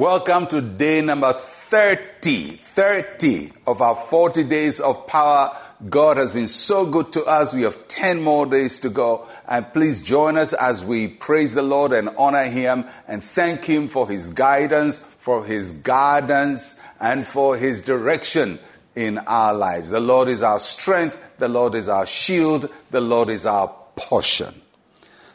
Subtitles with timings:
[0.00, 5.54] Welcome to day number 30, 30 of our 40 days of power.
[5.90, 7.52] God has been so good to us.
[7.52, 9.28] We have 10 more days to go.
[9.46, 13.88] And please join us as we praise the Lord and honor Him and thank Him
[13.88, 18.58] for His guidance, for His guidance, and for His direction
[18.96, 19.90] in our lives.
[19.90, 21.20] The Lord is our strength.
[21.36, 22.70] The Lord is our shield.
[22.90, 24.62] The Lord is our portion.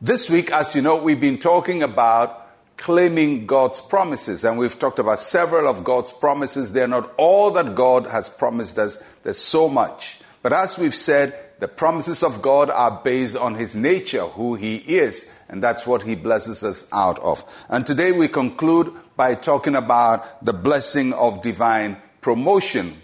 [0.00, 2.45] This week, as you know, we've been talking about
[2.76, 4.44] claiming God's promises.
[4.44, 6.72] And we've talked about several of God's promises.
[6.72, 10.18] They're not all that God has promised us, there's so much.
[10.42, 14.76] But as we've said, the promises of God are based on His nature, who He
[14.76, 17.44] is, and that's what He blesses us out of.
[17.68, 23.00] And today we conclude by talking about the blessing of divine promotion.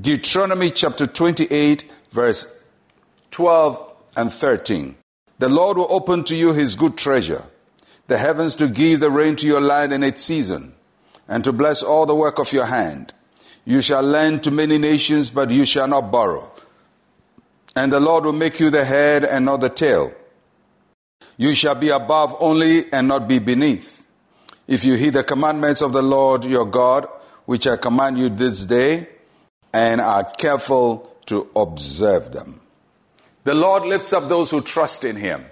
[0.00, 2.46] Deuteronomy chapter 28, verse
[3.30, 4.96] 12 and 13.
[5.38, 7.44] The Lord will open to you His good treasure
[8.06, 10.74] the heavens to give the rain to your land in its season,
[11.28, 13.14] and to bless all the work of your hand.
[13.64, 16.52] You shall lend to many nations, but you shall not borrow.
[17.76, 20.12] And the Lord will make you the head and not the tail.
[21.36, 24.06] You shall be above only and not be beneath.
[24.68, 27.08] If you heed the commandments of the Lord your God,
[27.46, 29.08] which I command you this day,
[29.72, 32.60] and are careful to observe them.
[33.44, 35.44] The Lord lifts up those who trust in him.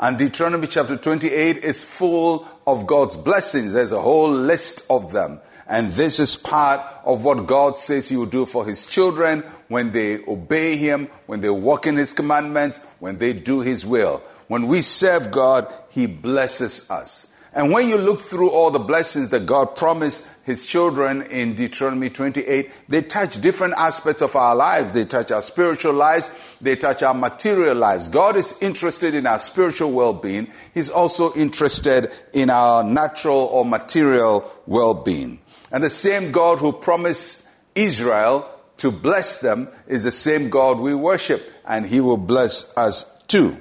[0.00, 3.74] And Deuteronomy chapter 28 is full of God's blessings.
[3.74, 5.42] There's a whole list of them.
[5.66, 9.92] And this is part of what God says He will do for His children when
[9.92, 14.22] they obey Him, when they walk in His commandments, when they do His will.
[14.48, 17.26] When we serve God, He blesses us.
[17.52, 22.08] And when you look through all the blessings that God promised his children in Deuteronomy
[22.08, 24.92] 28, they touch different aspects of our lives.
[24.92, 26.30] They touch our spiritual lives.
[26.60, 28.08] They touch our material lives.
[28.08, 30.52] God is interested in our spiritual well-being.
[30.74, 35.40] He's also interested in our natural or material well-being.
[35.72, 40.94] And the same God who promised Israel to bless them is the same God we
[40.94, 43.58] worship, and he will bless us too.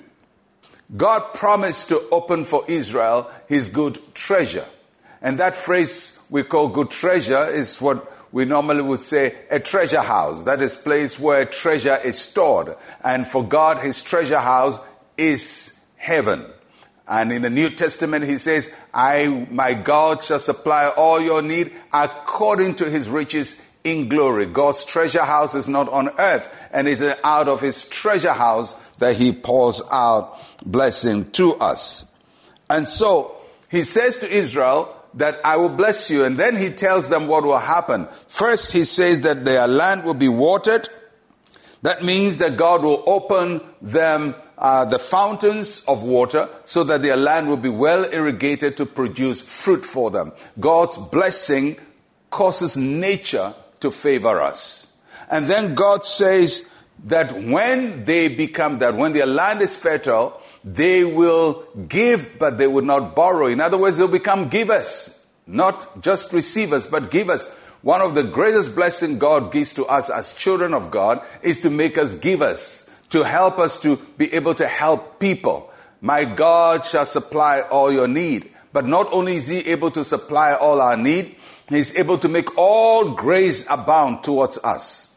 [0.95, 4.65] God promised to open for Israel his good treasure.
[5.21, 10.01] And that phrase we call good treasure is what we normally would say a treasure
[10.01, 10.43] house.
[10.43, 12.75] That is place where treasure is stored.
[13.03, 14.79] And for God, his treasure house
[15.17, 16.45] is heaven.
[17.07, 21.73] And in the New Testament, he says, I, my God shall supply all your need
[21.91, 24.45] according to his riches in glory.
[24.45, 29.15] God's treasure house is not on earth, and it's out of his treasure house that
[29.15, 32.05] he pours out blessing to us.
[32.69, 33.37] And so
[33.69, 37.43] he says to Israel that I will bless you, and then he tells them what
[37.43, 38.07] will happen.
[38.27, 40.89] First, he says that their land will be watered.
[41.81, 47.15] That means that God will open them uh, the fountains of water so that their
[47.15, 50.33] land will be well irrigated to produce fruit for them.
[50.59, 51.77] God's blessing
[52.29, 54.87] causes nature to favor us.
[55.29, 56.63] And then God says
[57.05, 62.67] that when they become that, when their land is fertile, they will give, but they
[62.67, 63.47] will not borrow.
[63.47, 65.17] In other words, they'll become givers,
[65.47, 67.45] not just receivers, but givers.
[67.81, 71.69] One of the greatest blessings God gives to us as children of God is to
[71.69, 75.71] make us givers, to help us to be able to help people.
[76.01, 78.51] My God shall supply all your need.
[78.71, 81.35] But not only is He able to supply all our need,
[81.69, 85.11] He's able to make all grace abound towards us,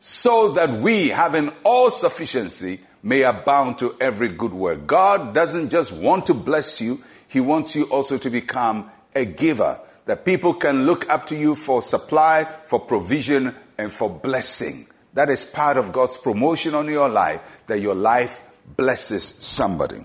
[0.00, 4.86] so that we, having all sufficiency, may abound to every good work.
[4.86, 9.80] God doesn't just want to bless you, He wants you also to become a giver,
[10.06, 14.86] that people can look up to you for supply, for provision, and for blessing.
[15.14, 18.42] That is part of God's promotion on your life, that your life
[18.76, 20.04] blesses somebody.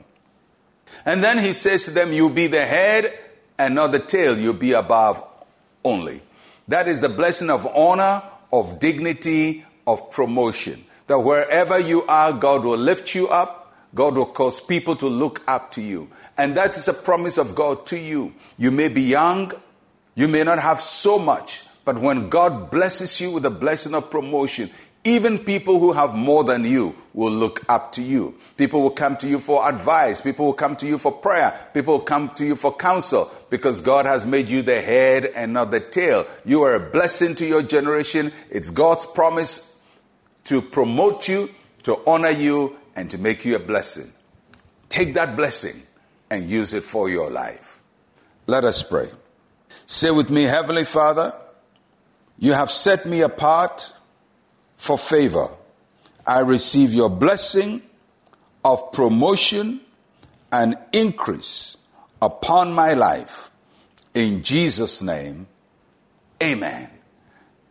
[1.05, 3.17] And then He says to them, You'll be the head
[3.57, 5.23] and not the tail, you'll be above
[5.89, 6.21] only.
[6.67, 8.21] That is the blessing of honor,
[8.53, 10.85] of dignity, of promotion.
[11.07, 13.73] That wherever you are, God will lift you up.
[13.95, 16.09] God will cause people to look up to you.
[16.37, 18.33] And that is a promise of God to you.
[18.57, 19.51] You may be young,
[20.13, 24.11] you may not have so much, but when God blesses you with the blessing of
[24.11, 24.69] promotion,
[25.03, 28.37] even people who have more than you will look up to you.
[28.57, 30.19] People will come to you for advice.
[30.19, 31.57] People will come to you for prayer.
[31.73, 35.53] People will come to you for counsel because God has made you the head and
[35.53, 36.27] not the tail.
[36.43, 38.33] You are a blessing to your generation.
[38.49, 39.77] It's God's promise
[40.45, 41.49] to promote you,
[41.83, 44.11] to honor you, and to make you a blessing.
[44.89, 45.81] Take that blessing
[46.29, 47.79] and use it for your life.
[48.47, 49.07] Let us pray.
[49.85, 51.33] Say with me, Heavenly Father,
[52.37, 53.93] you have set me apart
[54.79, 55.49] for favor.
[56.25, 57.83] I receive your blessing
[58.65, 59.81] of promotion
[60.51, 61.77] and increase
[62.21, 63.49] upon my life
[64.13, 65.47] In Jesus' name,
[66.41, 66.89] amen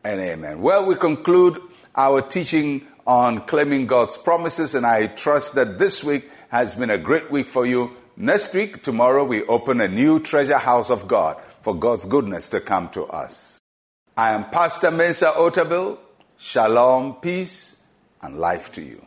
[0.04, 0.62] and amen.
[0.62, 1.60] Well, we conclude
[1.96, 6.98] our teaching on claiming God's promises, and I trust that this week has been a
[6.98, 7.90] great week for you.
[8.16, 12.60] Next week, tomorrow, we open a new treasure house of God for God's goodness to
[12.60, 13.60] come to us.
[14.16, 15.98] I am Pastor Mensa Otabil.
[16.40, 17.76] Shalom, peace,
[18.22, 19.04] and life to you.